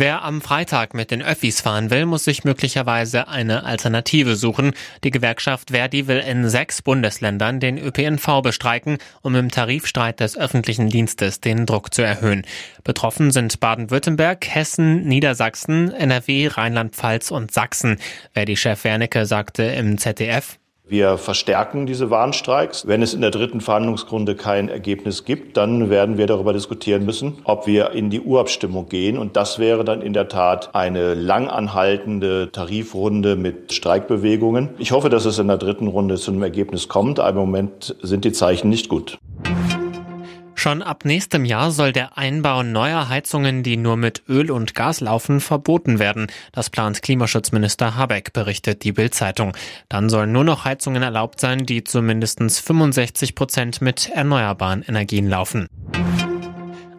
Wer 0.00 0.22
am 0.22 0.40
Freitag 0.40 0.94
mit 0.94 1.10
den 1.10 1.20
Öffis 1.20 1.60
fahren 1.60 1.90
will, 1.90 2.06
muss 2.06 2.24
sich 2.24 2.44
möglicherweise 2.44 3.28
eine 3.28 3.64
Alternative 3.64 4.34
suchen. 4.34 4.72
Die 5.04 5.10
Gewerkschaft 5.10 5.72
Verdi 5.72 6.06
will 6.06 6.20
in 6.20 6.48
sechs 6.48 6.80
Bundesländern 6.80 7.60
den 7.60 7.76
ÖPNV 7.76 8.40
bestreiken, 8.40 8.96
um 9.20 9.34
im 9.34 9.50
Tarifstreit 9.50 10.20
des 10.20 10.38
öffentlichen 10.38 10.88
Dienstes 10.88 11.40
den 11.40 11.66
Druck 11.66 11.92
zu 11.92 12.00
erhöhen. 12.00 12.46
Betroffen 12.82 13.30
sind 13.30 13.60
Baden-Württemberg, 13.60 14.46
Hessen, 14.48 15.02
Niedersachsen, 15.06 15.92
NRW, 15.92 16.46
Rheinland-Pfalz 16.46 17.30
und 17.30 17.52
Sachsen. 17.52 17.98
Verdi-Chef 18.32 18.84
Wernicke 18.84 19.26
sagte 19.26 19.64
im 19.64 19.98
ZDF, 19.98 20.58
wir 20.90 21.18
verstärken 21.18 21.86
diese 21.86 22.10
Warnstreiks. 22.10 22.86
Wenn 22.86 23.00
es 23.00 23.14
in 23.14 23.20
der 23.20 23.30
dritten 23.30 23.60
Verhandlungsrunde 23.60 24.34
kein 24.34 24.68
Ergebnis 24.68 25.24
gibt, 25.24 25.56
dann 25.56 25.88
werden 25.88 26.18
wir 26.18 26.26
darüber 26.26 26.52
diskutieren 26.52 27.04
müssen, 27.06 27.38
ob 27.44 27.66
wir 27.66 27.92
in 27.92 28.10
die 28.10 28.20
Urabstimmung 28.20 28.88
gehen. 28.88 29.16
Und 29.16 29.36
das 29.36 29.58
wäre 29.60 29.84
dann 29.84 30.02
in 30.02 30.12
der 30.12 30.28
Tat 30.28 30.74
eine 30.74 31.14
lang 31.14 31.48
anhaltende 31.48 32.50
Tarifrunde 32.50 33.36
mit 33.36 33.72
Streikbewegungen. 33.72 34.70
Ich 34.78 34.90
hoffe, 34.90 35.10
dass 35.10 35.24
es 35.24 35.38
in 35.38 35.46
der 35.46 35.58
dritten 35.58 35.86
Runde 35.86 36.16
zu 36.16 36.32
einem 36.32 36.42
Ergebnis 36.42 36.88
kommt. 36.88 37.20
Aber 37.20 37.40
im 37.40 37.46
Moment 37.46 37.94
sind 38.02 38.24
die 38.24 38.32
Zeichen 38.32 38.68
nicht 38.68 38.88
gut. 38.88 39.18
Schon 40.60 40.82
ab 40.82 41.06
nächstem 41.06 41.46
Jahr 41.46 41.70
soll 41.70 41.90
der 41.90 42.18
Einbau 42.18 42.62
neuer 42.62 43.08
Heizungen, 43.08 43.62
die 43.62 43.78
nur 43.78 43.96
mit 43.96 44.24
Öl 44.28 44.50
und 44.50 44.74
Gas 44.74 45.00
laufen, 45.00 45.40
verboten 45.40 45.98
werden. 45.98 46.26
Das 46.52 46.68
plant 46.68 47.00
Klimaschutzminister 47.00 47.96
Habeck, 47.96 48.34
berichtet 48.34 48.84
die 48.84 48.92
Bild-Zeitung. 48.92 49.56
Dann 49.88 50.10
sollen 50.10 50.32
nur 50.32 50.44
noch 50.44 50.66
Heizungen 50.66 51.02
erlaubt 51.02 51.40
sein, 51.40 51.64
die 51.64 51.82
zu 51.82 52.02
mindestens 52.02 52.60
65 52.60 53.34
Prozent 53.34 53.80
mit 53.80 54.10
erneuerbaren 54.10 54.82
Energien 54.82 55.30
laufen. 55.30 55.66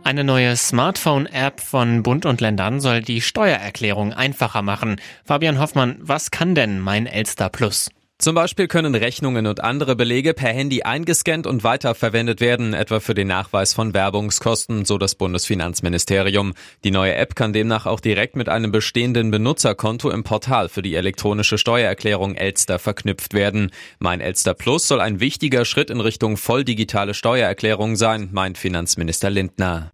Eine 0.04 0.24
neue 0.24 0.58
Smartphone-App 0.58 1.62
von 1.62 2.02
Bund 2.02 2.26
und 2.26 2.42
Ländern 2.42 2.82
soll 2.82 3.04
die 3.04 3.22
Steuererklärung 3.22 4.12
einfacher 4.12 4.64
machen. 4.64 5.00
Fabian 5.24 5.60
Hoffmann, 5.60 5.98
was 6.00 6.32
kann 6.32 6.56
denn 6.56 6.80
mein 6.80 7.06
Elster 7.06 7.50
Plus? 7.50 7.92
Zum 8.22 8.36
Beispiel 8.36 8.68
können 8.68 8.94
Rechnungen 8.94 9.48
und 9.48 9.64
andere 9.64 9.96
Belege 9.96 10.36
per 10.36 10.54
Handy 10.54 10.84
eingescannt 10.84 11.48
und 11.48 11.64
weiterverwendet 11.64 12.40
werden, 12.40 12.76
etwa 12.76 13.00
für 13.00 13.16
den 13.16 13.28
Nachweis 13.28 13.74
von 13.74 13.96
Werbungskosten, 13.96 14.86
so 14.86 15.00
das 15.00 15.16
Bundesfinanzministerium. 15.16 16.54
Die 16.84 16.92
neue 16.92 17.16
App 17.16 17.36
kann 17.36 17.52
demnach 17.52 17.88
auch 17.88 18.00
direkt 18.00 18.36
mit 18.36 18.48
einem 18.48 18.72
bestehenden 18.72 19.32
Benutzerkonto 19.32 20.12
im 20.12 20.24
Portal 20.24 20.70
für 20.70 20.84
die 20.84 20.94
elektronische 20.94 21.58
Steuererklärung 21.58 22.36
Elster 22.36 22.78
verknüpft 22.78 23.34
werden. 23.34 23.72
Mein 23.98 24.22
Elster 24.22 24.54
Plus 24.54 24.88
soll 24.88 25.02
ein 25.02 25.20
wichtiger 25.20 25.66
Schritt 25.66 25.90
in 25.90 26.00
Richtung 26.00 26.38
voll 26.38 26.64
digitale 26.64 27.16
Steuererklärung 27.16 27.96
sein, 27.96 28.30
meint 28.32 28.60
Finanzminister 28.60 29.32
Lindner. 29.32 29.92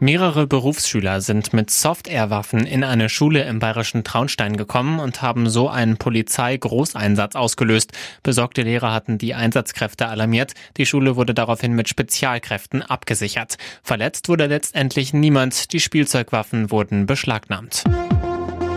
Mehrere 0.00 0.46
Berufsschüler 0.46 1.20
sind 1.20 1.52
mit 1.52 1.70
Soft-Air-Waffen 1.70 2.64
in 2.66 2.84
eine 2.84 3.08
Schule 3.08 3.42
im 3.42 3.58
bayerischen 3.58 4.04
Traunstein 4.04 4.56
gekommen 4.56 5.00
und 5.00 5.22
haben 5.22 5.50
so 5.50 5.68
einen 5.68 5.96
Polizei-Großeinsatz 5.96 7.34
ausgelöst. 7.34 7.92
Besorgte 8.22 8.62
Lehrer 8.62 8.92
hatten 8.92 9.18
die 9.18 9.34
Einsatzkräfte 9.34 10.06
alarmiert. 10.06 10.54
Die 10.76 10.86
Schule 10.86 11.16
wurde 11.16 11.34
daraufhin 11.34 11.72
mit 11.72 11.88
Spezialkräften 11.88 12.82
abgesichert. 12.82 13.58
Verletzt 13.82 14.28
wurde 14.28 14.46
letztendlich 14.46 15.12
niemand. 15.12 15.72
Die 15.72 15.80
Spielzeugwaffen 15.80 16.70
wurden 16.70 17.06
beschlagnahmt. 17.06 17.82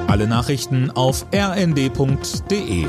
Alle 0.08 0.28
Nachrichten 0.28 0.90
auf 0.90 1.28
rnd.de 1.34 2.88